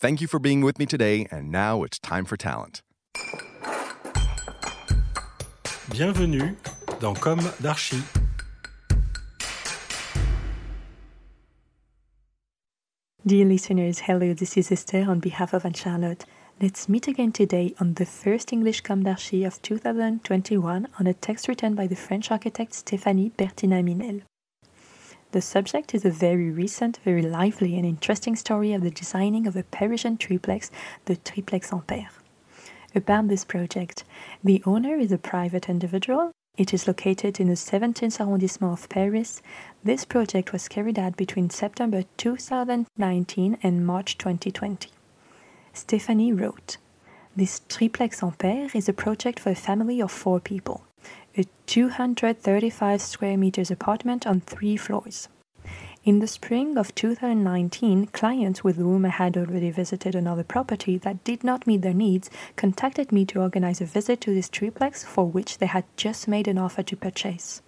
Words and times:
Thank 0.00 0.20
you 0.20 0.28
for 0.28 0.38
being 0.38 0.60
with 0.60 0.78
me 0.78 0.86
today, 0.86 1.26
and 1.28 1.50
now 1.50 1.82
it's 1.82 1.98
time 1.98 2.24
for 2.24 2.36
talent. 2.36 2.82
Bienvenue 5.90 6.54
dans 7.00 7.18
Comme 7.18 7.40
d'Archi. 7.60 8.00
Dear 13.26 13.44
listeners, 13.46 13.98
hello, 13.98 14.34
this 14.34 14.56
is 14.56 14.70
Esther 14.70 15.04
on 15.10 15.18
behalf 15.18 15.52
of 15.52 15.64
Anne 15.64 15.72
Charlotte. 15.72 16.24
Let's 16.62 16.88
meet 16.88 17.08
again 17.08 17.32
today 17.32 17.74
on 17.80 17.94
the 17.94 18.06
first 18.06 18.52
English 18.52 18.82
Comme 18.82 19.02
d'Archi 19.02 19.42
of 19.42 19.60
2021 19.62 20.86
on 21.00 21.06
a 21.08 21.14
text 21.14 21.48
written 21.48 21.74
by 21.74 21.88
the 21.88 21.96
French 21.96 22.30
architect 22.30 22.70
Stéphanie 22.70 23.32
Bertina-Minel. 23.32 24.22
The 25.30 25.42
subject 25.42 25.94
is 25.94 26.06
a 26.06 26.10
very 26.10 26.50
recent, 26.50 27.00
very 27.04 27.20
lively 27.20 27.76
and 27.76 27.84
interesting 27.84 28.34
story 28.34 28.72
of 28.72 28.80
the 28.80 28.90
designing 28.90 29.46
of 29.46 29.56
a 29.56 29.62
Parisian 29.62 30.16
triplex, 30.16 30.70
the 31.04 31.16
Triplex 31.16 31.70
Ampère. 31.70 32.08
About 32.94 33.28
this 33.28 33.44
project, 33.44 34.04
the 34.42 34.62
owner 34.64 34.96
is 34.96 35.12
a 35.12 35.18
private 35.18 35.68
individual. 35.68 36.32
It 36.56 36.72
is 36.72 36.88
located 36.88 37.38
in 37.40 37.48
the 37.48 37.54
17th 37.56 38.18
arrondissement 38.18 38.72
of 38.72 38.88
Paris. 38.88 39.42
This 39.84 40.06
project 40.06 40.50
was 40.50 40.66
carried 40.66 40.98
out 40.98 41.18
between 41.18 41.50
September 41.50 42.04
2019 42.16 43.58
and 43.62 43.86
March 43.86 44.16
2020. 44.16 44.88
Stephanie 45.74 46.32
wrote, 46.32 46.78
This 47.36 47.60
Triplex 47.68 48.22
Ampère 48.22 48.74
is 48.74 48.88
a 48.88 48.94
project 48.94 49.40
for 49.40 49.50
a 49.50 49.54
family 49.54 50.00
of 50.00 50.10
four 50.10 50.40
people 50.40 50.87
a 51.36 51.44
235 51.66 53.00
square 53.00 53.36
meters 53.36 53.70
apartment 53.70 54.26
on 54.26 54.40
three 54.40 54.76
floors. 54.76 55.28
In 56.04 56.20
the 56.20 56.26
spring 56.26 56.78
of 56.78 56.94
2019, 56.94 58.06
clients 58.06 58.64
with 58.64 58.76
whom 58.76 59.04
I 59.04 59.10
had 59.10 59.36
already 59.36 59.70
visited 59.70 60.14
another 60.14 60.44
property 60.44 60.96
that 60.98 61.22
did 61.22 61.44
not 61.44 61.66
meet 61.66 61.82
their 61.82 61.92
needs 61.92 62.30
contacted 62.56 63.12
me 63.12 63.26
to 63.26 63.42
organize 63.42 63.80
a 63.80 63.84
visit 63.84 64.20
to 64.22 64.32
this 64.32 64.48
triplex 64.48 65.04
for 65.04 65.26
which 65.26 65.58
they 65.58 65.66
had 65.66 65.84
just 65.96 66.26
made 66.26 66.48
an 66.48 66.56
offer 66.56 66.82
to 66.84 66.96
purchase. 66.96 67.60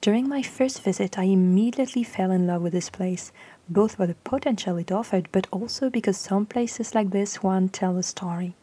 During 0.00 0.28
my 0.28 0.42
first 0.42 0.82
visit, 0.82 1.18
I 1.18 1.24
immediately 1.24 2.04
fell 2.04 2.30
in 2.30 2.46
love 2.46 2.62
with 2.62 2.72
this 2.72 2.90
place, 2.90 3.32
both 3.68 3.96
for 3.96 4.06
the 4.06 4.16
potential 4.16 4.76
it 4.76 4.92
offered, 4.92 5.28
but 5.32 5.46
also 5.50 5.90
because 5.90 6.16
some 6.16 6.46
places 6.46 6.94
like 6.94 7.10
this 7.10 7.42
one 7.42 7.68
tell 7.68 7.96
a 7.96 8.02
story. 8.02 8.54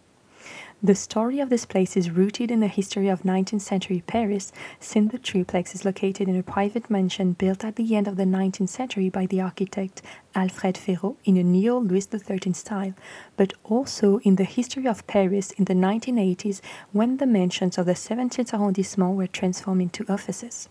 The 0.84 0.96
story 0.96 1.40
of 1.40 1.50
this 1.50 1.66
place 1.66 1.96
is 1.96 2.09
rooted 2.09 2.50
in 2.50 2.59
the 2.59 2.68
history 2.68 3.07
of 3.07 3.22
19th 3.22 3.62
century 3.62 4.03
Paris, 4.07 4.52
since 4.79 5.12
the 5.12 5.19
triplex 5.19 5.75
is 5.75 5.85
located 5.85 6.28
in 6.28 6.35
a 6.35 6.41
private 6.41 6.90
mansion 6.90 7.34
built 7.34 7.63
at 7.63 7.75
the 7.75 7.96
end 7.96 8.07
of 8.07 8.16
the 8.16 8.24
19th 8.24 8.69
century 8.69 9.07
by 9.07 9.28
the 9.28 9.41
architect 9.41 10.02
Alfred 10.34 10.75
Ferraud 10.75 11.18
in 11.24 11.38
a 11.38 11.44
neo 11.44 11.79
Louis 11.79 12.07
XIII 12.09 12.53
style, 12.53 12.94
but 13.38 13.53
also 13.63 14.18
in 14.24 14.38
the 14.38 14.44
history 14.44 14.88
of 14.88 15.06
Paris 15.06 15.52
in 15.52 15.66
the 15.66 15.75
1980s 15.75 16.62
when 16.91 17.18
the 17.18 17.28
mansions 17.28 17.78
of 17.78 17.85
the 17.85 17.94
17th 17.94 18.52
arrondissement 18.52 19.16
were 19.16 19.28
transformed 19.28 19.84
into 19.84 20.12
offices. 20.12 20.68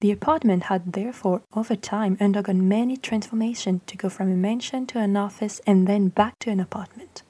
The 0.00 0.10
apartment 0.10 0.64
had 0.64 0.92
therefore 0.92 1.42
over 1.54 1.76
time 1.76 2.16
undergone 2.20 2.68
many 2.68 2.96
transformations 2.96 3.82
to 3.86 3.96
go 3.96 4.08
from 4.08 4.30
a 4.30 4.36
mansion 4.36 4.86
to 4.88 4.98
an 4.98 5.16
office 5.16 5.60
and 5.66 5.86
then 5.86 6.08
back 6.08 6.38
to 6.40 6.50
an 6.50 6.60
apartment. 6.60 7.22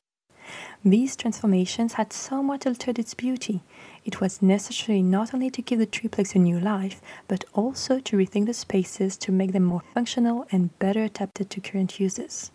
These 0.85 1.15
transformations 1.15 1.95
had 1.95 2.11
somewhat 2.11 2.67
altered 2.67 2.99
its 2.99 3.13
beauty. 3.13 3.61
It 4.07 4.23
was 4.23 4.41
necessary 4.41 5.03
not 5.03 5.35
only 5.35 5.51
to 5.51 5.61
give 5.61 5.79
the 5.79 5.85
triplex 5.85 6.35
a 6.35 6.39
new 6.39 6.59
life, 6.59 7.03
but 7.29 7.45
also 7.53 8.01
to 8.01 8.17
rethink 8.17 8.47
the 8.47 8.55
spaces 8.55 9.19
to 9.19 9.33
make 9.33 9.53
them 9.53 9.65
more 9.65 9.83
functional 9.93 10.47
and 10.51 10.79
better 10.79 11.05
adapted 11.05 11.51
to 11.51 11.61
current 11.61 12.01
uses. 12.01 12.51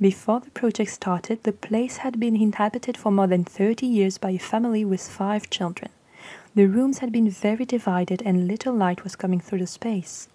Before 0.00 0.40
the 0.40 0.50
project 0.50 0.90
started, 0.90 1.44
the 1.44 1.52
place 1.52 1.98
had 1.98 2.18
been 2.18 2.34
inhabited 2.34 2.96
for 2.96 3.12
more 3.12 3.28
than 3.28 3.44
30 3.44 3.86
years 3.86 4.18
by 4.18 4.30
a 4.30 4.38
family 4.38 4.84
with 4.84 5.06
five 5.06 5.48
children. 5.48 5.92
The 6.56 6.66
rooms 6.66 6.98
had 6.98 7.12
been 7.12 7.30
very 7.30 7.66
divided 7.66 8.20
and 8.22 8.48
little 8.48 8.74
light 8.74 9.04
was 9.04 9.14
coming 9.14 9.38
through 9.38 9.60
the 9.60 9.66
space. 9.68 10.28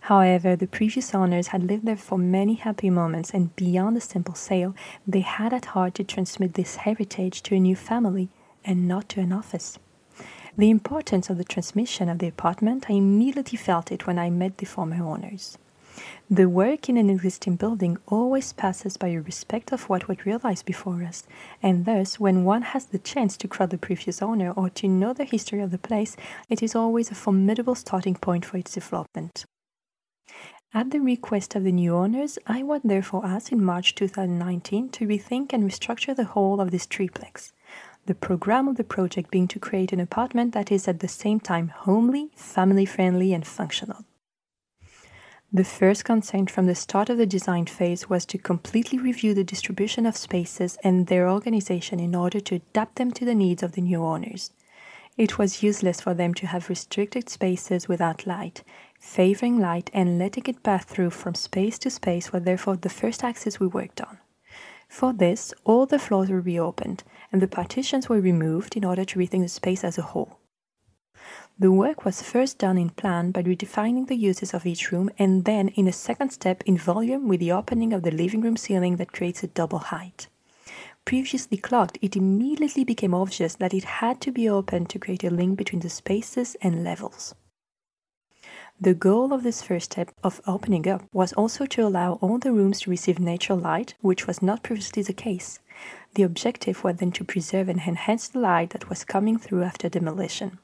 However, 0.00 0.56
the 0.56 0.66
previous 0.66 1.14
owners 1.14 1.48
had 1.48 1.62
lived 1.62 1.86
there 1.86 1.96
for 1.96 2.18
many 2.18 2.54
happy 2.54 2.90
moments, 2.90 3.30
and 3.30 3.54
beyond 3.54 3.96
a 3.96 4.00
simple 4.00 4.34
sale, 4.34 4.74
they 5.06 5.20
had 5.20 5.52
at 5.52 5.66
heart 5.66 5.94
to 5.94 6.04
transmit 6.04 6.54
this 6.54 6.76
heritage 6.76 7.42
to 7.42 7.54
a 7.54 7.60
new 7.60 7.76
family 7.76 8.28
and 8.64 8.88
not 8.88 9.08
to 9.10 9.20
an 9.20 9.32
office. 9.32 9.78
The 10.56 10.70
importance 10.70 11.30
of 11.30 11.38
the 11.38 11.44
transmission 11.44 12.08
of 12.08 12.18
the 12.18 12.28
apartment, 12.28 12.86
I 12.88 12.94
immediately 12.94 13.56
felt 13.56 13.92
it 13.92 14.06
when 14.06 14.18
I 14.18 14.30
met 14.30 14.58
the 14.58 14.66
former 14.66 15.04
owners. 15.04 15.58
The 16.30 16.48
work 16.48 16.88
in 16.88 16.96
an 16.96 17.10
existing 17.10 17.56
building 17.56 17.98
always 18.06 18.52
passes 18.52 18.96
by 18.96 19.08
a 19.08 19.20
respect 19.20 19.72
of 19.72 19.88
what 19.88 20.08
was 20.08 20.24
realized 20.24 20.64
before 20.64 21.02
us, 21.02 21.24
and 21.62 21.84
thus, 21.84 22.18
when 22.18 22.44
one 22.44 22.62
has 22.62 22.86
the 22.86 22.98
chance 22.98 23.36
to 23.36 23.48
crowd 23.48 23.70
the 23.70 23.78
previous 23.78 24.22
owner 24.22 24.50
or 24.52 24.70
to 24.70 24.88
know 24.88 25.12
the 25.12 25.24
history 25.24 25.60
of 25.60 25.70
the 25.70 25.78
place, 25.78 26.16
it 26.48 26.62
is 26.62 26.74
always 26.74 27.10
a 27.10 27.14
formidable 27.14 27.74
starting 27.74 28.14
point 28.14 28.44
for 28.44 28.56
its 28.56 28.72
development. 28.72 29.44
At 30.72 30.90
the 30.90 31.00
request 31.00 31.56
of 31.56 31.64
the 31.64 31.72
new 31.72 31.94
owners, 31.94 32.38
I 32.46 32.62
was 32.62 32.80
therefore 32.84 33.26
asked 33.26 33.50
in 33.50 33.64
March 33.64 33.94
2019 33.96 34.90
to 34.90 35.06
rethink 35.06 35.52
and 35.52 35.64
restructure 35.64 36.14
the 36.14 36.24
whole 36.24 36.60
of 36.60 36.70
this 36.70 36.86
triplex. 36.86 37.52
The 38.06 38.14
program 38.14 38.68
of 38.68 38.76
the 38.76 38.84
project 38.84 39.30
being 39.30 39.48
to 39.48 39.58
create 39.58 39.92
an 39.92 40.00
apartment 40.00 40.54
that 40.54 40.70
is 40.70 40.86
at 40.86 41.00
the 41.00 41.08
same 41.08 41.40
time 41.40 41.68
homely, 41.68 42.30
family 42.36 42.86
friendly, 42.86 43.32
and 43.32 43.46
functional. 43.46 44.04
The 45.52 45.64
first 45.64 46.04
concern 46.04 46.46
from 46.46 46.66
the 46.66 46.76
start 46.76 47.10
of 47.10 47.18
the 47.18 47.26
design 47.26 47.66
phase 47.66 48.08
was 48.08 48.24
to 48.26 48.38
completely 48.38 49.00
review 49.00 49.34
the 49.34 49.42
distribution 49.42 50.06
of 50.06 50.16
spaces 50.16 50.78
and 50.84 51.08
their 51.08 51.28
organization 51.28 51.98
in 51.98 52.14
order 52.14 52.38
to 52.38 52.54
adapt 52.54 52.96
them 52.96 53.10
to 53.10 53.24
the 53.24 53.34
needs 53.34 53.64
of 53.64 53.72
the 53.72 53.80
new 53.80 54.04
owners. 54.04 54.52
It 55.20 55.36
was 55.36 55.62
useless 55.62 56.00
for 56.00 56.14
them 56.14 56.32
to 56.32 56.46
have 56.46 56.70
restricted 56.70 57.28
spaces 57.28 57.86
without 57.86 58.26
light, 58.26 58.64
Favoring 58.98 59.58
light 59.58 59.90
and 59.92 60.18
letting 60.18 60.44
it 60.46 60.62
pass 60.62 60.86
through 60.86 61.10
from 61.10 61.34
space 61.34 61.78
to 61.80 61.90
space 61.90 62.32
were 62.32 62.40
therefore 62.40 62.76
the 62.76 62.88
first 62.88 63.22
axis 63.22 63.60
we 63.60 63.66
worked 63.66 64.00
on. 64.00 64.18
For 64.88 65.12
this, 65.12 65.52
all 65.64 65.84
the 65.84 65.98
floors 65.98 66.30
were 66.30 66.40
reopened 66.40 67.02
and 67.30 67.42
the 67.42 67.48
partitions 67.48 68.08
were 68.08 68.20
removed 68.20 68.78
in 68.78 68.84
order 68.84 69.04
to 69.04 69.18
rethink 69.18 69.42
the 69.42 69.48
space 69.48 69.84
as 69.84 69.98
a 69.98 70.02
whole. 70.02 70.38
The 71.58 71.70
work 71.70 72.06
was 72.06 72.22
first 72.22 72.56
done 72.56 72.78
in 72.78 72.88
plan 72.88 73.30
by 73.30 73.42
redefining 73.42 74.06
the 74.06 74.16
uses 74.16 74.54
of 74.54 74.64
each 74.64 74.90
room 74.90 75.10
and 75.18 75.44
then 75.44 75.68
in 75.68 75.86
a 75.86 75.92
second 75.92 76.30
step 76.30 76.62
in 76.64 76.78
volume 76.78 77.28
with 77.28 77.40
the 77.40 77.52
opening 77.52 77.92
of 77.92 78.04
the 78.04 78.10
living 78.10 78.40
room 78.40 78.56
ceiling 78.56 78.96
that 78.96 79.12
creates 79.12 79.42
a 79.42 79.48
double 79.48 79.80
height. 79.80 80.28
Previously 81.04 81.56
clogged, 81.56 81.98
it 82.00 82.16
immediately 82.16 82.84
became 82.84 83.14
obvious 83.14 83.54
that 83.56 83.74
it 83.74 83.84
had 83.84 84.20
to 84.20 84.30
be 84.30 84.48
opened 84.48 84.88
to 84.90 84.98
create 84.98 85.24
a 85.24 85.30
link 85.30 85.58
between 85.58 85.80
the 85.80 85.90
spaces 85.90 86.56
and 86.62 86.84
levels. 86.84 87.34
The 88.82 88.94
goal 88.94 89.34
of 89.34 89.42
this 89.42 89.60
first 89.60 89.92
step 89.92 90.14
of 90.24 90.40
opening 90.46 90.88
up 90.88 91.02
was 91.12 91.34
also 91.34 91.66
to 91.66 91.86
allow 91.86 92.14
all 92.22 92.38
the 92.38 92.52
rooms 92.52 92.80
to 92.80 92.90
receive 92.90 93.18
natural 93.18 93.58
light, 93.58 93.94
which 94.00 94.26
was 94.26 94.40
not 94.40 94.62
previously 94.62 95.02
the 95.02 95.12
case. 95.12 95.58
The 96.14 96.22
objective 96.22 96.82
was 96.82 96.96
then 96.96 97.12
to 97.12 97.24
preserve 97.24 97.68
and 97.68 97.80
enhance 97.80 98.28
the 98.28 98.38
light 98.38 98.70
that 98.70 98.88
was 98.88 99.04
coming 99.04 99.36
through 99.38 99.64
after 99.64 99.90
demolition. 99.90 100.58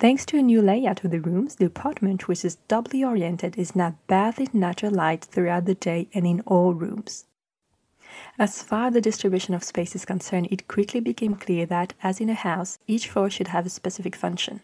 Thanks 0.00 0.26
to 0.26 0.38
a 0.38 0.42
new 0.42 0.60
layout 0.60 1.04
of 1.04 1.10
the 1.10 1.20
rooms, 1.20 1.54
the 1.54 1.66
apartment, 1.66 2.26
which 2.26 2.44
is 2.44 2.56
doubly 2.68 3.04
oriented, 3.04 3.56
is 3.56 3.76
now 3.76 3.96
bathed 4.08 4.40
in 4.40 4.60
natural 4.60 4.92
light 4.92 5.24
throughout 5.24 5.64
the 5.64 5.74
day 5.74 6.08
and 6.12 6.26
in 6.26 6.40
all 6.40 6.74
rooms. 6.74 7.24
As 8.38 8.62
far 8.62 8.90
the 8.90 9.00
distribution 9.00 9.54
of 9.54 9.64
space 9.64 9.94
is 9.94 10.04
concerned, 10.04 10.48
it 10.50 10.68
quickly 10.68 11.00
became 11.00 11.34
clear 11.34 11.66
that, 11.66 11.94
as 12.02 12.20
in 12.20 12.30
a 12.30 12.34
house, 12.34 12.78
each 12.86 13.08
floor 13.08 13.30
should 13.30 13.48
have 13.48 13.66
a 13.66 13.70
specific 13.70 14.14
function. 14.14 14.60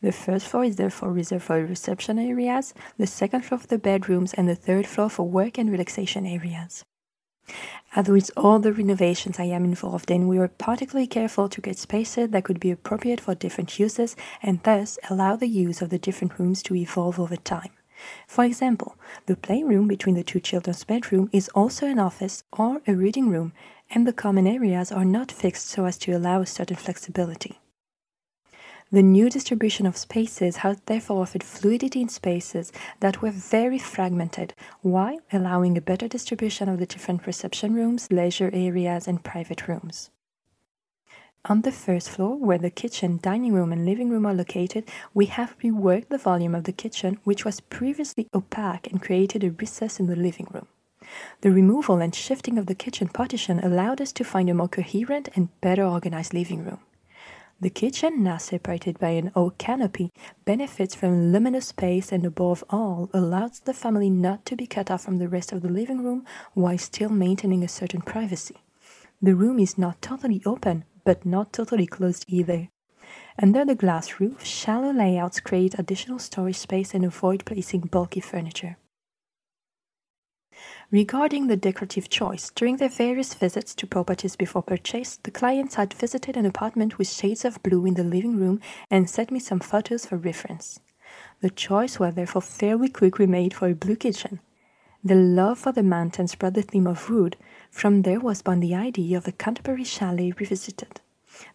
The 0.00 0.12
first 0.12 0.46
floor 0.46 0.64
is 0.64 0.76
therefore 0.76 1.12
reserved 1.12 1.44
for 1.44 1.64
reception 1.64 2.18
areas, 2.18 2.74
the 2.96 3.06
second 3.06 3.44
floor 3.44 3.58
for 3.58 3.66
the 3.66 3.78
bedrooms, 3.78 4.32
and 4.34 4.48
the 4.48 4.54
third 4.54 4.86
floor 4.86 5.10
for 5.10 5.28
work 5.28 5.58
and 5.58 5.70
relaxation 5.70 6.26
areas. 6.26 6.84
As 7.96 8.08
with 8.08 8.30
all 8.36 8.58
the 8.58 8.72
renovations 8.72 9.38
I 9.38 9.44
am 9.44 9.64
involved 9.64 10.10
in, 10.10 10.26
we 10.26 10.38
were 10.38 10.48
particularly 10.48 11.06
careful 11.06 11.48
to 11.48 11.60
get 11.60 11.78
spaces 11.78 12.30
that 12.30 12.44
could 12.44 12.58
be 12.58 12.70
appropriate 12.70 13.20
for 13.20 13.34
different 13.34 13.78
uses 13.78 14.16
and 14.42 14.62
thus 14.62 14.98
allow 15.10 15.36
the 15.36 15.46
use 15.46 15.82
of 15.82 15.90
the 15.90 15.98
different 15.98 16.38
rooms 16.38 16.62
to 16.64 16.74
evolve 16.74 17.20
over 17.20 17.36
time. 17.36 17.70
For 18.26 18.44
example, 18.44 18.96
the 19.26 19.36
playroom 19.36 19.88
between 19.88 20.14
the 20.14 20.24
two 20.24 20.40
children's 20.40 20.84
bedrooms 20.84 21.30
is 21.32 21.48
also 21.50 21.86
an 21.86 21.98
office 21.98 22.44
or 22.52 22.80
a 22.86 22.94
reading 22.94 23.28
room, 23.28 23.52
and 23.90 24.06
the 24.06 24.12
common 24.12 24.46
areas 24.46 24.90
are 24.90 25.04
not 25.04 25.30
fixed 25.30 25.68
so 25.68 25.84
as 25.84 25.98
to 25.98 26.12
allow 26.12 26.40
a 26.40 26.46
certain 26.46 26.76
flexibility. 26.76 27.60
The 28.92 29.02
new 29.02 29.28
distribution 29.28 29.86
of 29.86 29.96
spaces 29.96 30.58
has 30.58 30.80
therefore 30.86 31.22
offered 31.22 31.42
fluidity 31.42 32.00
in 32.00 32.08
spaces 32.08 32.70
that 33.00 33.22
were 33.22 33.32
very 33.32 33.78
fragmented, 33.78 34.54
while 34.82 35.18
allowing 35.32 35.76
a 35.76 35.80
better 35.80 36.06
distribution 36.06 36.68
of 36.68 36.78
the 36.78 36.86
different 36.86 37.26
reception 37.26 37.74
rooms, 37.74 38.12
leisure 38.12 38.50
areas, 38.52 39.08
and 39.08 39.24
private 39.24 39.66
rooms. 39.66 40.10
On 41.46 41.60
the 41.60 41.72
first 41.72 42.08
floor, 42.08 42.38
where 42.38 42.56
the 42.56 42.70
kitchen, 42.70 43.18
dining 43.20 43.52
room, 43.52 43.70
and 43.70 43.84
living 43.84 44.08
room 44.08 44.24
are 44.24 44.32
located, 44.32 44.88
we 45.12 45.26
have 45.26 45.58
reworked 45.58 46.08
the 46.08 46.16
volume 46.16 46.54
of 46.54 46.64
the 46.64 46.72
kitchen, 46.72 47.18
which 47.24 47.44
was 47.44 47.60
previously 47.60 48.28
opaque, 48.32 48.86
and 48.90 49.02
created 49.02 49.44
a 49.44 49.50
recess 49.50 50.00
in 50.00 50.06
the 50.06 50.16
living 50.16 50.46
room. 50.54 50.66
The 51.42 51.50
removal 51.50 52.00
and 52.00 52.14
shifting 52.14 52.56
of 52.56 52.64
the 52.64 52.74
kitchen 52.74 53.08
partition 53.08 53.60
allowed 53.62 54.00
us 54.00 54.10
to 54.12 54.24
find 54.24 54.48
a 54.48 54.54
more 54.54 54.68
coherent 54.68 55.28
and 55.34 55.50
better 55.60 55.84
organized 55.84 56.32
living 56.32 56.64
room. 56.64 56.80
The 57.60 57.68
kitchen, 57.68 58.22
now 58.22 58.38
separated 58.38 58.98
by 58.98 59.10
an 59.10 59.30
oak 59.36 59.58
canopy, 59.58 60.12
benefits 60.46 60.94
from 60.94 61.30
luminous 61.30 61.66
space 61.66 62.10
and 62.10 62.24
above 62.24 62.64
all 62.70 63.10
allows 63.12 63.60
the 63.60 63.74
family 63.74 64.08
not 64.08 64.46
to 64.46 64.56
be 64.56 64.66
cut 64.66 64.90
off 64.90 65.02
from 65.02 65.18
the 65.18 65.28
rest 65.28 65.52
of 65.52 65.60
the 65.60 65.68
living 65.68 66.02
room 66.02 66.24
while 66.54 66.78
still 66.78 67.10
maintaining 67.10 67.62
a 67.62 67.68
certain 67.68 68.00
privacy. 68.00 68.56
The 69.20 69.34
room 69.34 69.58
is 69.58 69.76
not 69.76 70.00
totally 70.00 70.40
open, 70.46 70.84
but 71.04 71.24
not 71.24 71.52
totally 71.52 71.86
closed 71.86 72.24
either. 72.28 72.68
Under 73.40 73.64
the 73.64 73.74
glass 73.74 74.20
roof, 74.20 74.44
shallow 74.44 74.92
layouts 74.92 75.40
create 75.40 75.78
additional 75.78 76.18
storage 76.18 76.56
space 76.56 76.94
and 76.94 77.04
avoid 77.04 77.44
placing 77.44 77.82
bulky 77.82 78.20
furniture. 78.20 78.76
Regarding 80.90 81.48
the 81.48 81.56
decorative 81.56 82.08
choice, 82.08 82.50
during 82.54 82.76
their 82.76 82.88
various 82.88 83.34
visits 83.34 83.74
to 83.74 83.86
properties 83.86 84.36
before 84.36 84.62
purchase, 84.62 85.18
the 85.22 85.30
clients 85.30 85.74
had 85.74 85.92
visited 85.92 86.36
an 86.36 86.46
apartment 86.46 86.98
with 86.98 87.08
shades 87.08 87.44
of 87.44 87.62
blue 87.62 87.84
in 87.86 87.94
the 87.94 88.04
living 88.04 88.36
room 88.36 88.60
and 88.90 89.10
sent 89.10 89.30
me 89.30 89.40
some 89.40 89.60
photos 89.60 90.06
for 90.06 90.16
reference. 90.16 90.80
The 91.40 91.50
choice 91.50 91.98
was 91.98 92.14
therefore 92.14 92.42
fairly 92.42 92.88
quickly 92.88 93.26
made 93.26 93.54
for 93.54 93.68
a 93.68 93.74
blue 93.74 93.96
kitchen. 93.96 94.40
The 95.02 95.16
love 95.16 95.58
for 95.58 95.72
the 95.72 95.82
mountains 95.82 96.34
brought 96.34 96.54
the 96.54 96.62
theme 96.62 96.86
of 96.86 97.10
wood. 97.10 97.36
From 97.74 98.02
there 98.02 98.20
was 98.20 98.40
born 98.40 98.60
the 98.60 98.76
idea 98.76 99.18
of 99.18 99.24
the 99.24 99.32
Canterbury 99.32 99.82
Chalet 99.82 100.32
revisited. 100.38 101.00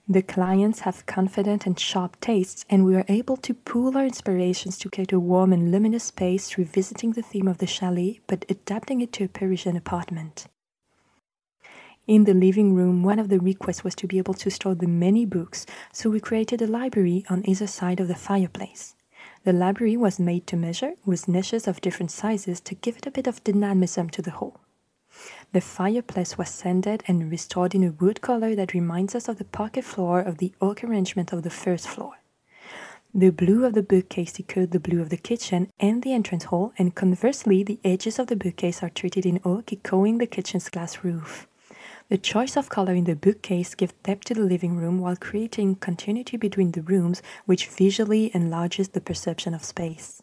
The 0.05 0.21
clients 0.21 0.81
have 0.81 1.05
confident 1.05 1.65
and 1.65 1.79
sharp 1.79 2.19
tastes, 2.19 2.65
and 2.69 2.83
we 2.83 2.97
are 2.97 3.05
able 3.07 3.37
to 3.37 3.53
pool 3.53 3.97
our 3.97 4.05
inspirations 4.05 4.77
to 4.79 4.89
create 4.89 5.13
a 5.13 5.19
warm 5.19 5.53
and 5.53 5.71
luminous 5.71 6.03
space 6.03 6.57
revisiting 6.57 7.13
the 7.13 7.21
theme 7.21 7.47
of 7.47 7.59
the 7.59 7.65
chalet 7.65 8.19
but 8.27 8.43
adapting 8.49 8.99
it 8.99 9.13
to 9.13 9.23
a 9.23 9.27
Parisian 9.29 9.77
apartment. 9.77 10.47
In 12.05 12.25
the 12.25 12.33
living 12.33 12.75
room, 12.75 13.01
one 13.01 13.17
of 13.17 13.29
the 13.29 13.39
requests 13.39 13.85
was 13.85 13.95
to 13.95 14.05
be 14.05 14.17
able 14.17 14.33
to 14.35 14.51
store 14.51 14.75
the 14.75 14.87
many 14.87 15.25
books, 15.25 15.65
so 15.93 16.09
we 16.09 16.19
created 16.19 16.61
a 16.61 16.67
library 16.67 17.23
on 17.29 17.47
either 17.47 17.65
side 17.65 18.01
of 18.01 18.09
the 18.09 18.13
fireplace. 18.13 18.93
The 19.45 19.53
library 19.53 19.95
was 19.95 20.19
made 20.19 20.47
to 20.47 20.57
measure, 20.57 20.95
with 21.05 21.29
niches 21.29 21.65
of 21.65 21.79
different 21.79 22.11
sizes 22.11 22.59
to 22.59 22.75
give 22.75 22.97
it 22.97 23.07
a 23.07 23.11
bit 23.11 23.25
of 23.25 23.41
dynamism 23.45 24.09
to 24.09 24.21
the 24.21 24.31
whole. 24.31 24.59
The 25.51 25.61
fireplace 25.61 26.37
was 26.37 26.49
sanded 26.49 27.03
and 27.07 27.31
restored 27.31 27.73
in 27.73 27.83
a 27.83 27.91
wood 27.91 28.21
color 28.21 28.53
that 28.53 28.75
reminds 28.75 29.15
us 29.15 29.27
of 29.27 29.39
the 29.39 29.45
parquet 29.45 29.81
floor 29.81 30.19
of 30.19 30.37
the 30.37 30.53
oak 30.61 30.83
arrangement 30.83 31.33
of 31.33 31.41
the 31.41 31.49
first 31.49 31.87
floor. 31.87 32.19
The 33.15 33.31
blue 33.31 33.65
of 33.65 33.73
the 33.73 33.81
bookcase 33.81 34.39
echoed 34.39 34.69
the 34.69 34.79
blue 34.79 35.01
of 35.01 35.09
the 35.09 35.17
kitchen 35.17 35.71
and 35.79 36.03
the 36.03 36.13
entrance 36.13 36.43
hall, 36.45 36.71
and 36.77 36.93
conversely, 36.93 37.63
the 37.63 37.79
edges 37.83 38.19
of 38.19 38.27
the 38.27 38.35
bookcase 38.35 38.83
are 38.83 38.91
treated 38.91 39.25
in 39.25 39.39
oak, 39.43 39.73
echoing 39.73 40.19
the 40.19 40.27
kitchen's 40.27 40.69
glass 40.69 41.03
roof. 41.03 41.47
The 42.09 42.19
choice 42.19 42.55
of 42.55 42.69
color 42.69 42.93
in 42.93 43.05
the 43.05 43.15
bookcase 43.15 43.73
gives 43.73 43.93
depth 44.03 44.25
to 44.25 44.35
the 44.35 44.41
living 44.41 44.77
room 44.77 44.99
while 44.99 45.15
creating 45.15 45.77
continuity 45.77 46.37
between 46.37 46.73
the 46.73 46.83
rooms, 46.83 47.23
which 47.47 47.65
visually 47.65 48.29
enlarges 48.35 48.89
the 48.89 49.01
perception 49.01 49.55
of 49.55 49.63
space. 49.63 50.21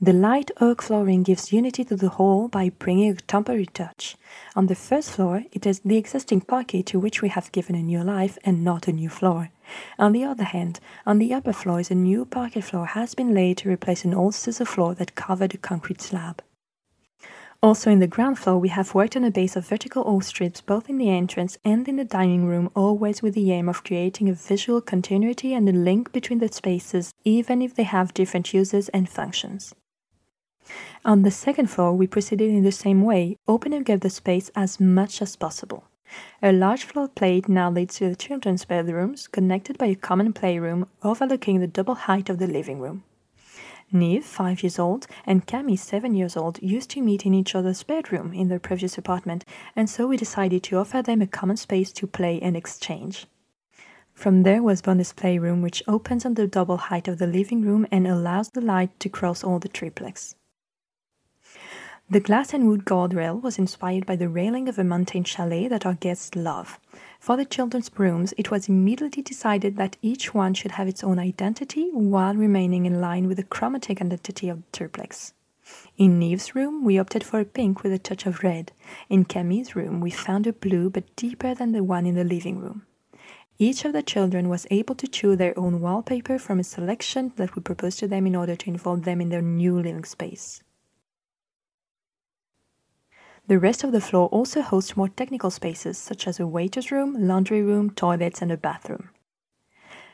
The 0.00 0.12
light 0.12 0.50
oak 0.60 0.82
flooring 0.82 1.22
gives 1.22 1.52
unity 1.52 1.84
to 1.84 1.96
the 1.96 2.10
whole 2.10 2.48
by 2.48 2.68
bringing 2.68 3.10
a 3.10 3.14
temporary 3.14 3.66
touch. 3.66 4.16
On 4.54 4.66
the 4.66 4.74
first 4.74 5.12
floor, 5.12 5.44
it 5.52 5.64
is 5.64 5.80
the 5.80 5.96
existing 5.96 6.42
parquet 6.42 6.82
to 6.82 6.98
which 6.98 7.22
we 7.22 7.30
have 7.30 7.52
given 7.52 7.74
a 7.74 7.82
new 7.82 8.02
life 8.02 8.36
and 8.44 8.62
not 8.62 8.86
a 8.86 8.92
new 8.92 9.08
floor. 9.08 9.50
On 9.98 10.12
the 10.12 10.24
other 10.24 10.44
hand, 10.44 10.80
on 11.06 11.18
the 11.18 11.32
upper 11.32 11.54
floors, 11.54 11.90
a 11.90 11.94
new 11.94 12.26
parquet 12.26 12.60
floor 12.60 12.86
has 12.86 13.14
been 13.14 13.32
laid 13.32 13.56
to 13.58 13.70
replace 13.70 14.04
an 14.04 14.12
old 14.12 14.34
scissor 14.34 14.66
floor 14.66 14.94
that 14.96 15.14
covered 15.14 15.54
a 15.54 15.58
concrete 15.58 16.02
slab. 16.02 16.42
Also 17.62 17.90
in 17.90 18.00
the 18.00 18.06
ground 18.06 18.38
floor, 18.38 18.58
we 18.58 18.68
have 18.68 18.94
worked 18.94 19.16
on 19.16 19.24
a 19.24 19.30
base 19.30 19.56
of 19.56 19.66
vertical 19.66 20.02
oak 20.06 20.24
strips 20.24 20.60
both 20.60 20.90
in 20.90 20.98
the 20.98 21.08
entrance 21.08 21.56
and 21.64 21.88
in 21.88 21.96
the 21.96 22.04
dining 22.04 22.44
room, 22.44 22.68
always 22.74 23.22
with 23.22 23.32
the 23.32 23.52
aim 23.52 23.70
of 23.70 23.84
creating 23.84 24.28
a 24.28 24.34
visual 24.34 24.82
continuity 24.82 25.54
and 25.54 25.66
a 25.66 25.72
link 25.72 26.12
between 26.12 26.40
the 26.40 26.52
spaces, 26.52 27.14
even 27.24 27.62
if 27.62 27.74
they 27.74 27.84
have 27.84 28.12
different 28.12 28.52
uses 28.52 28.90
and 28.90 29.08
functions. 29.08 29.74
On 31.04 31.22
the 31.22 31.30
second 31.30 31.66
floor, 31.68 31.92
we 31.92 32.06
proceeded 32.06 32.50
in 32.50 32.62
the 32.62 32.72
same 32.72 33.02
way, 33.02 33.36
opening 33.46 33.90
up 33.90 34.00
the 34.00 34.10
space 34.10 34.50
as 34.56 34.80
much 34.80 35.20
as 35.20 35.36
possible. 35.36 35.84
A 36.42 36.52
large 36.52 36.84
floor 36.84 37.08
plate 37.08 37.48
now 37.48 37.70
leads 37.70 37.96
to 37.96 38.08
the 38.08 38.16
children's 38.16 38.64
bedrooms, 38.64 39.26
connected 39.28 39.76
by 39.78 39.86
a 39.86 39.94
common 39.94 40.32
playroom 40.32 40.86
overlooking 41.02 41.60
the 41.60 41.66
double 41.66 41.94
height 41.94 42.30
of 42.30 42.38
the 42.38 42.46
living 42.46 42.78
room. 42.78 43.04
Neve, 43.92 44.24
five 44.24 44.62
years 44.62 44.78
old, 44.78 45.06
and 45.26 45.46
Camille, 45.46 45.76
seven 45.76 46.14
years 46.14 46.36
old, 46.36 46.58
used 46.62 46.90
to 46.90 47.02
meet 47.02 47.26
in 47.26 47.34
each 47.34 47.54
other's 47.54 47.82
bedroom 47.82 48.32
in 48.32 48.48
their 48.48 48.58
previous 48.58 48.96
apartment, 48.96 49.44
and 49.76 49.90
so 49.90 50.06
we 50.06 50.16
decided 50.16 50.62
to 50.62 50.76
offer 50.76 51.02
them 51.02 51.20
a 51.20 51.26
common 51.26 51.56
space 51.56 51.92
to 51.92 52.06
play 52.06 52.40
and 52.40 52.56
exchange. 52.56 53.26
From 54.14 54.44
there 54.44 54.62
was 54.62 54.80
Bonus 54.80 55.12
Playroom, 55.12 55.60
which 55.60 55.82
opens 55.86 56.24
on 56.24 56.34
the 56.34 56.46
double 56.46 56.76
height 56.76 57.08
of 57.08 57.18
the 57.18 57.26
living 57.26 57.62
room 57.62 57.86
and 57.90 58.06
allows 58.06 58.50
the 58.50 58.60
light 58.60 58.98
to 59.00 59.08
cross 59.08 59.44
all 59.44 59.58
the 59.58 59.68
triplex. 59.68 60.34
The 62.10 62.20
glass 62.20 62.52
and 62.52 62.68
wood 62.68 62.84
guardrail 62.84 63.40
was 63.40 63.58
inspired 63.58 64.04
by 64.04 64.16
the 64.16 64.28
railing 64.28 64.68
of 64.68 64.78
a 64.78 64.84
mountain 64.84 65.24
chalet 65.24 65.68
that 65.68 65.86
our 65.86 65.94
guests 65.94 66.36
love. 66.36 66.78
For 67.18 67.34
the 67.34 67.46
children's 67.46 67.90
rooms, 67.96 68.34
it 68.36 68.50
was 68.50 68.68
immediately 68.68 69.22
decided 69.22 69.78
that 69.78 69.96
each 70.02 70.34
one 70.34 70.52
should 70.52 70.72
have 70.72 70.86
its 70.86 71.02
own 71.02 71.18
identity 71.18 71.88
while 71.92 72.34
remaining 72.34 72.84
in 72.84 73.00
line 73.00 73.26
with 73.26 73.38
the 73.38 73.42
chromatic 73.42 74.02
identity 74.02 74.50
of 74.50 74.58
the 74.58 74.70
triplex. 74.70 75.32
In 75.96 76.18
Neve's 76.18 76.54
room, 76.54 76.84
we 76.84 76.98
opted 76.98 77.24
for 77.24 77.40
a 77.40 77.44
pink 77.46 77.82
with 77.82 77.90
a 77.90 77.98
touch 77.98 78.26
of 78.26 78.42
red. 78.42 78.72
In 79.08 79.24
Camille's 79.24 79.74
room, 79.74 80.02
we 80.02 80.10
found 80.10 80.46
a 80.46 80.52
blue 80.52 80.90
but 80.90 81.16
deeper 81.16 81.54
than 81.54 81.72
the 81.72 81.82
one 81.82 82.04
in 82.04 82.16
the 82.16 82.22
living 82.22 82.58
room. 82.58 82.84
Each 83.58 83.82
of 83.86 83.94
the 83.94 84.02
children 84.02 84.50
was 84.50 84.66
able 84.70 84.94
to 84.96 85.08
choose 85.08 85.38
their 85.38 85.58
own 85.58 85.80
wallpaper 85.80 86.38
from 86.38 86.60
a 86.60 86.64
selection 86.64 87.32
that 87.36 87.56
we 87.56 87.62
proposed 87.62 87.98
to 88.00 88.08
them 88.08 88.26
in 88.26 88.36
order 88.36 88.56
to 88.56 88.68
involve 88.68 89.04
them 89.04 89.22
in 89.22 89.30
their 89.30 89.40
new 89.40 89.76
living 89.76 90.04
space. 90.04 90.62
The 93.46 93.58
rest 93.58 93.84
of 93.84 93.92
the 93.92 94.00
floor 94.00 94.28
also 94.28 94.62
hosts 94.62 94.96
more 94.96 95.08
technical 95.08 95.50
spaces, 95.50 95.98
such 95.98 96.26
as 96.26 96.40
a 96.40 96.46
waiter's 96.46 96.90
room, 96.90 97.14
laundry 97.28 97.62
room, 97.62 97.90
toilets, 97.90 98.40
and 98.40 98.50
a 98.50 98.56
bathroom. 98.56 99.10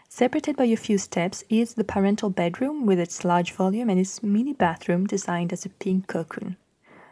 Separated 0.09 0.57
by 0.57 0.65
a 0.65 0.77
few 0.77 0.99
steps 0.99 1.45
is 1.49 1.75
the 1.75 1.85
parental 1.85 2.31
bedroom 2.31 2.87
with 2.87 2.99
its 2.99 3.25
large 3.25 3.53
volume 3.53 3.89
and 3.89 4.01
its 4.01 4.25
mini 4.25 4.53
bathroom 4.53 5.07
designed 5.07 5.53
as 5.53 5.65
a 5.65 5.69
pink 5.69 6.09
cocoon. 6.09 6.57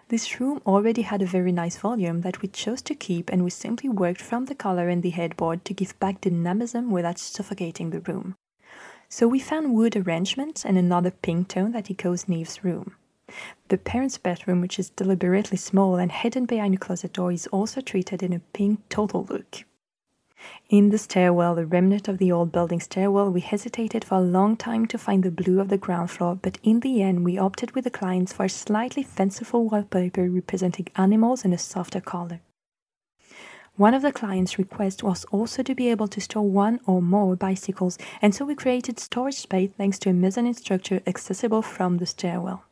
This 0.08 0.40
room 0.40 0.60
already 0.66 1.02
had 1.02 1.22
a 1.22 1.26
very 1.26 1.52
nice 1.52 1.76
volume 1.76 2.22
that 2.22 2.42
we 2.42 2.48
chose 2.48 2.82
to 2.82 2.96
keep, 2.96 3.30
and 3.30 3.44
we 3.44 3.50
simply 3.50 3.88
worked 3.88 4.20
from 4.20 4.46
the 4.46 4.56
color 4.56 4.88
and 4.88 5.04
the 5.04 5.10
headboard 5.10 5.64
to 5.66 5.74
give 5.74 5.96
back 6.00 6.20
dynamism 6.22 6.90
without 6.90 7.20
suffocating 7.20 7.90
the 7.90 8.00
room. 8.00 8.34
So 9.08 9.28
we 9.28 9.38
found 9.38 9.74
wood 9.74 9.96
arrangements 9.96 10.64
and 10.64 10.76
another 10.76 11.12
pink 11.12 11.48
tone 11.48 11.70
that 11.72 11.90
echoes 11.90 12.26
Neve's 12.26 12.64
room. 12.64 12.96
The 13.68 13.78
parents' 13.78 14.18
bedroom, 14.18 14.60
which 14.60 14.78
is 14.78 14.90
deliberately 14.90 15.58
small 15.58 15.96
and 15.96 16.10
hidden 16.10 16.46
behind 16.46 16.74
a 16.74 16.78
closet 16.78 17.12
door, 17.12 17.32
is 17.32 17.46
also 17.48 17.80
treated 17.80 18.22
in 18.22 18.32
a 18.32 18.40
pink 18.52 18.80
total 18.88 19.24
look. 19.28 19.64
In 20.70 20.90
the 20.90 20.98
stairwell, 20.98 21.56
the 21.56 21.66
remnant 21.66 22.06
of 22.06 22.18
the 22.18 22.30
old 22.30 22.52
building 22.52 22.78
stairwell, 22.78 23.30
we 23.30 23.40
hesitated 23.40 24.04
for 24.04 24.14
a 24.14 24.20
long 24.20 24.56
time 24.56 24.86
to 24.86 24.96
find 24.96 25.22
the 25.22 25.30
blue 25.30 25.60
of 25.60 25.68
the 25.68 25.76
ground 25.76 26.10
floor, 26.10 26.38
but 26.40 26.58
in 26.62 26.80
the 26.80 27.02
end, 27.02 27.24
we 27.24 27.36
opted 27.36 27.72
with 27.72 27.84
the 27.84 27.90
clients 27.90 28.32
for 28.32 28.44
a 28.44 28.48
slightly 28.48 29.02
fanciful 29.02 29.68
wallpaper 29.68 30.30
representing 30.30 30.86
animals 30.94 31.44
in 31.44 31.52
a 31.52 31.58
softer 31.58 32.00
color. 32.00 32.40
One 33.74 33.94
of 33.94 34.02
the 34.02 34.12
client's 34.12 34.58
requests 34.58 35.02
was 35.02 35.24
also 35.26 35.62
to 35.62 35.74
be 35.74 35.88
able 35.88 36.08
to 36.08 36.20
store 36.20 36.48
one 36.48 36.80
or 36.86 37.02
more 37.02 37.36
bicycles, 37.36 37.98
and 38.22 38.34
so 38.34 38.44
we 38.44 38.54
created 38.54 38.98
storage 39.00 39.36
space 39.36 39.70
thanks 39.76 39.98
to 40.00 40.10
a 40.10 40.12
mezzanine 40.12 40.54
structure 40.54 41.00
accessible 41.06 41.62
from 41.62 41.98
the 41.98 42.06
stairwell. 42.06 42.64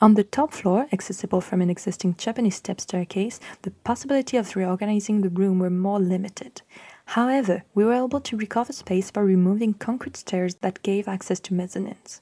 On 0.00 0.14
the 0.14 0.22
top 0.22 0.52
floor, 0.52 0.86
accessible 0.92 1.40
from 1.40 1.60
an 1.60 1.70
existing 1.70 2.14
Japanese 2.16 2.54
step 2.54 2.80
staircase, 2.80 3.40
the 3.62 3.72
possibility 3.82 4.36
of 4.36 4.54
reorganizing 4.54 5.22
the 5.22 5.28
room 5.28 5.58
were 5.58 5.70
more 5.70 5.98
limited. 5.98 6.62
However, 7.06 7.64
we 7.74 7.84
were 7.84 7.94
able 7.94 8.20
to 8.20 8.36
recover 8.36 8.72
space 8.72 9.10
by 9.10 9.22
removing 9.22 9.74
concrete 9.74 10.16
stairs 10.16 10.54
that 10.56 10.84
gave 10.84 11.08
access 11.08 11.40
to 11.40 11.54
mezzanines. 11.54 12.20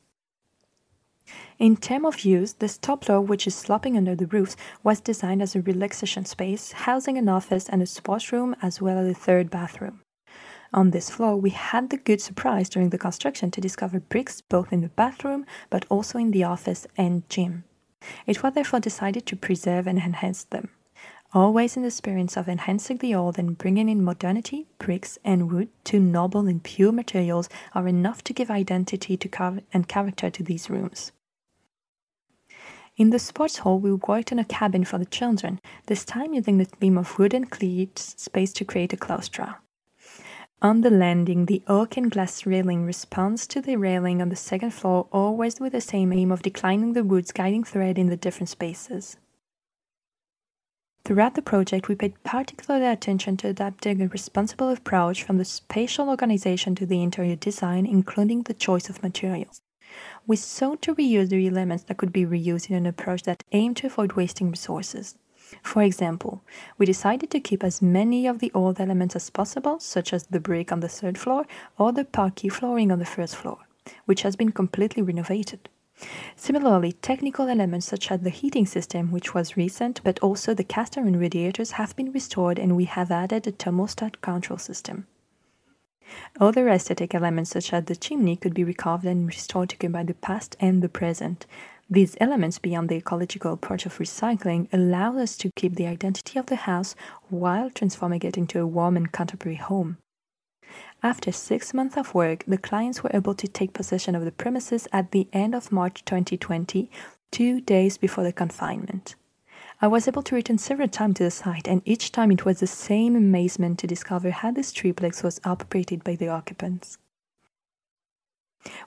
In 1.58 1.76
terms 1.76 2.06
of 2.06 2.20
use, 2.24 2.54
this 2.54 2.78
top 2.78 3.04
floor, 3.04 3.20
which 3.20 3.46
is 3.46 3.54
sloping 3.54 3.96
under 3.98 4.14
the 4.14 4.26
roofs, 4.26 4.56
was 4.82 5.00
designed 5.00 5.42
as 5.42 5.54
a 5.54 5.60
relaxation 5.60 6.24
space, 6.24 6.72
housing 6.72 7.18
an 7.18 7.28
office 7.28 7.68
and 7.68 7.82
a 7.82 7.86
sports 7.86 8.32
room 8.32 8.56
as 8.62 8.80
well 8.80 8.96
as 8.96 9.08
a 9.08 9.14
third 9.14 9.50
bathroom. 9.50 10.00
On 10.76 10.90
this 10.90 11.08
floor, 11.08 11.36
we 11.36 11.48
had 11.50 11.88
the 11.88 11.96
good 11.96 12.20
surprise 12.20 12.68
during 12.68 12.90
the 12.90 12.98
construction 12.98 13.50
to 13.50 13.62
discover 13.62 13.98
bricks 13.98 14.42
both 14.42 14.74
in 14.74 14.82
the 14.82 14.90
bathroom 14.90 15.46
but 15.70 15.86
also 15.88 16.18
in 16.18 16.32
the 16.32 16.44
office 16.44 16.86
and 16.98 17.26
gym. 17.30 17.64
It 18.26 18.42
was 18.42 18.52
therefore 18.52 18.80
decided 18.80 19.24
to 19.24 19.36
preserve 19.36 19.86
and 19.86 19.98
enhance 19.98 20.44
them. 20.44 20.68
Always 21.32 21.78
in 21.78 21.82
the 21.82 21.90
spirit 21.90 22.36
of 22.36 22.46
enhancing 22.46 22.98
the 22.98 23.14
old 23.14 23.38
and 23.38 23.56
bringing 23.56 23.88
in 23.88 24.04
modernity, 24.04 24.66
bricks 24.78 25.18
and 25.24 25.50
wood, 25.50 25.70
two 25.82 25.98
noble 25.98 26.46
and 26.46 26.62
pure 26.62 26.92
materials, 26.92 27.48
are 27.74 27.88
enough 27.88 28.22
to 28.24 28.34
give 28.34 28.50
identity 28.50 29.16
to 29.16 29.28
car- 29.28 29.60
and 29.72 29.88
character 29.88 30.28
to 30.28 30.42
these 30.42 30.68
rooms. 30.68 31.10
In 32.98 33.10
the 33.10 33.18
sports 33.18 33.58
hall, 33.58 33.78
we 33.78 33.94
worked 33.94 34.30
on 34.30 34.38
a 34.38 34.44
cabin 34.44 34.84
for 34.84 34.98
the 34.98 35.06
children, 35.06 35.58
this 35.86 36.04
time 36.04 36.34
using 36.34 36.58
the 36.58 36.66
theme 36.66 36.98
of 36.98 37.18
wood 37.18 37.32
and 37.32 37.50
cleats 37.50 38.14
space 38.18 38.52
to 38.52 38.64
create 38.66 38.92
a 38.92 38.96
claustra. 38.98 39.56
On 40.62 40.80
the 40.80 40.90
landing, 40.90 41.44
the 41.44 41.62
oak 41.66 41.98
and 41.98 42.10
glass 42.10 42.46
railing 42.46 42.86
responds 42.86 43.46
to 43.48 43.60
the 43.60 43.76
railing 43.76 44.22
on 44.22 44.30
the 44.30 44.36
second 44.36 44.70
floor, 44.70 45.06
always 45.12 45.60
with 45.60 45.72
the 45.72 45.82
same 45.82 46.14
aim 46.14 46.32
of 46.32 46.42
declining 46.42 46.94
the 46.94 47.04
wood's 47.04 47.30
guiding 47.30 47.62
thread 47.62 47.98
in 47.98 48.08
the 48.08 48.16
different 48.16 48.48
spaces. 48.48 49.18
Throughout 51.04 51.34
the 51.34 51.42
project, 51.42 51.88
we 51.88 51.94
paid 51.94 52.20
particular 52.24 52.90
attention 52.90 53.36
to 53.36 53.48
adapting 53.48 54.00
a 54.00 54.08
responsible 54.08 54.70
approach 54.70 55.22
from 55.22 55.36
the 55.36 55.44
spatial 55.44 56.08
organization 56.08 56.74
to 56.76 56.86
the 56.86 57.02
interior 57.02 57.36
design, 57.36 57.84
including 57.86 58.42
the 58.42 58.54
choice 58.54 58.88
of 58.88 59.02
materials. 59.02 59.60
We 60.26 60.36
sought 60.36 60.82
to 60.82 60.94
reuse 60.94 61.28
the 61.28 61.46
elements 61.46 61.84
that 61.84 61.98
could 61.98 62.12
be 62.12 62.24
reused 62.24 62.70
in 62.70 62.76
an 62.76 62.86
approach 62.86 63.22
that 63.22 63.44
aimed 63.52 63.76
to 63.78 63.86
avoid 63.86 64.14
wasting 64.14 64.50
resources. 64.50 65.16
For 65.62 65.82
example, 65.82 66.42
we 66.78 66.86
decided 66.86 67.30
to 67.30 67.40
keep 67.40 67.62
as 67.62 67.80
many 67.80 68.26
of 68.26 68.40
the 68.40 68.50
old 68.54 68.80
elements 68.80 69.14
as 69.14 69.30
possible, 69.30 69.78
such 69.78 70.12
as 70.12 70.26
the 70.26 70.40
brick 70.40 70.72
on 70.72 70.80
the 70.80 70.88
third 70.88 71.18
floor 71.18 71.46
or 71.78 71.92
the 71.92 72.04
parquet 72.04 72.48
flooring 72.48 72.90
on 72.90 72.98
the 72.98 73.04
first 73.04 73.36
floor, 73.36 73.58
which 74.06 74.22
has 74.22 74.36
been 74.36 74.52
completely 74.52 75.02
renovated. 75.02 75.68
Similarly, 76.34 76.92
technical 76.92 77.48
elements 77.48 77.86
such 77.86 78.10
as 78.10 78.20
the 78.20 78.30
heating 78.30 78.66
system, 78.66 79.10
which 79.10 79.34
was 79.34 79.56
recent, 79.56 80.02
but 80.04 80.18
also 80.18 80.52
the 80.52 80.64
cast 80.64 80.98
iron 80.98 81.18
radiators 81.18 81.72
have 81.72 81.96
been 81.96 82.12
restored 82.12 82.58
and 82.58 82.76
we 82.76 82.84
have 82.84 83.10
added 83.10 83.46
a 83.46 83.52
thermostat 83.52 84.20
control 84.20 84.58
system. 84.58 85.06
Other 86.38 86.68
aesthetic 86.68 87.14
elements 87.14 87.50
such 87.50 87.72
as 87.72 87.84
the 87.84 87.96
chimney 87.96 88.36
could 88.36 88.54
be 88.54 88.62
recovered 88.62 89.08
and 89.08 89.26
restored 89.26 89.70
to 89.70 89.76
combine 89.76 90.06
the 90.06 90.14
past 90.14 90.56
and 90.60 90.82
the 90.82 90.88
present. 90.88 91.46
These 91.88 92.16
elements, 92.20 92.58
beyond 92.58 92.88
the 92.88 92.96
ecological 92.96 93.52
approach 93.52 93.86
of 93.86 93.98
recycling, 93.98 94.66
allow 94.72 95.16
us 95.18 95.36
to 95.36 95.52
keep 95.54 95.76
the 95.76 95.86
identity 95.86 96.36
of 96.38 96.46
the 96.46 96.56
house 96.56 96.96
while 97.28 97.70
transforming 97.70 98.22
it 98.22 98.36
into 98.36 98.60
a 98.60 98.66
warm 98.66 98.96
and 98.96 99.12
contemporary 99.12 99.56
home. 99.56 99.98
After 101.00 101.30
six 101.30 101.72
months 101.72 101.96
of 101.96 102.12
work, 102.12 102.44
the 102.44 102.58
clients 102.58 103.04
were 103.04 103.10
able 103.14 103.34
to 103.34 103.46
take 103.46 103.72
possession 103.72 104.16
of 104.16 104.24
the 104.24 104.32
premises 104.32 104.88
at 104.92 105.12
the 105.12 105.28
end 105.32 105.54
of 105.54 105.70
March 105.70 106.04
2020, 106.04 106.90
two 107.30 107.60
days 107.60 107.98
before 107.98 108.24
the 108.24 108.32
confinement. 108.32 109.14
I 109.80 109.86
was 109.86 110.08
able 110.08 110.22
to 110.22 110.34
return 110.34 110.58
several 110.58 110.88
times 110.88 111.16
to 111.16 111.24
the 111.24 111.30
site, 111.30 111.68
and 111.68 111.82
each 111.84 112.10
time 112.10 112.32
it 112.32 112.44
was 112.44 112.58
the 112.58 112.66
same 112.66 113.14
amazement 113.14 113.78
to 113.78 113.86
discover 113.86 114.30
how 114.30 114.50
this 114.50 114.72
triplex 114.72 115.22
was 115.22 115.40
operated 115.44 116.02
by 116.02 116.16
the 116.16 116.28
occupants. 116.28 116.98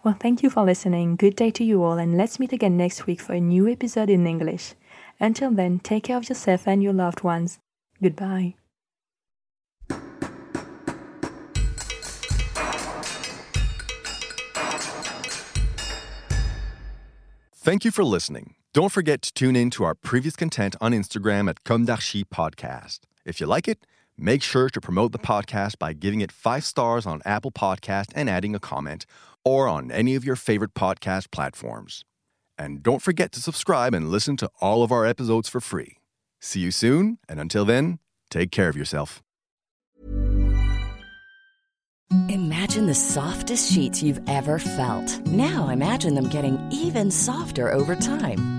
Well, 0.02 0.16
thank 0.18 0.44
you 0.44 0.50
for 0.50 0.64
listening. 0.64 1.18
Good 1.18 1.36
day 1.36 1.52
to 1.52 1.64
you 1.64 1.84
all, 1.84 1.98
and 1.98 2.16
let's 2.18 2.40
meet 2.40 2.54
again 2.54 2.78
next 2.78 3.06
week 3.06 3.20
for 3.20 3.34
a 3.34 3.42
new 3.42 3.68
episode 3.68 4.10
in 4.10 4.26
English. 4.26 4.74
Until 5.20 5.52
then, 5.52 5.80
take 5.80 6.06
care 6.06 6.16
of 6.16 6.30
yourself 6.30 6.68
and 6.68 6.82
your 6.82 6.94
loved 6.94 7.22
ones. 7.22 7.60
Goodbye. 8.02 8.56
Thank 17.62 17.84
you 17.84 17.92
for 17.92 18.06
listening. 18.06 18.56
Don't 18.74 18.92
forget 18.92 19.22
to 19.24 19.34
tune 19.34 19.58
in 19.58 19.70
to 19.72 19.84
our 19.84 19.96
previous 19.96 20.38
content 20.38 20.78
on 20.80 20.94
Instagram 20.94 21.50
at 21.50 21.66
Comme 21.66 21.86
Podcast. 21.86 23.00
If 23.26 23.42
you 23.42 23.48
like 23.48 23.68
it, 23.68 23.86
make 24.22 24.44
sure 24.44 24.70
to 24.70 24.82
promote 24.82 25.12
the 25.12 25.20
podcast 25.20 25.80
by 25.80 25.94
giving 25.94 26.22
it 26.22 26.32
five 26.32 26.64
stars 26.64 27.06
on 27.06 27.22
Apple 27.26 27.52
Podcast 27.52 28.08
and 28.16 28.30
adding 28.30 28.56
a 28.56 28.60
comment 28.60 29.06
or 29.44 29.68
on 29.68 29.92
any 29.92 30.16
of 30.16 30.26
your 30.26 30.36
favorite 30.36 30.74
podcast 30.74 31.32
platforms. 31.32 32.04
And 32.58 32.84
don't 32.84 33.02
forget 33.02 33.32
to 33.34 33.42
subscribe 33.42 33.94
and 33.94 34.10
listen 34.10 34.36
to 34.38 34.50
all 34.60 34.84
of 34.84 34.92
our 34.92 35.06
episodes 35.06 35.48
for 35.48 35.62
free. 35.62 35.98
See 36.42 36.60
you 36.60 36.72
soon, 36.72 37.18
and 37.28 37.40
until 37.40 37.66
then, 37.66 38.00
take 38.30 38.52
care 38.52 38.70
of 38.70 38.76
yourself. 38.76 39.22
Imagine 42.30 42.88
the 42.88 42.96
softest 42.96 43.72
sheets 43.72 44.02
you've 44.02 44.22
ever 44.28 44.58
felt. 44.58 45.28
Now 45.28 45.70
imagine 45.70 46.16
them 46.16 46.28
getting 46.30 46.58
even 46.72 47.12
softer 47.12 47.72
over 47.72 47.96
time. 47.96 48.59